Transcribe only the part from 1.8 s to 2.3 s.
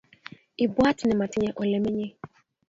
menyei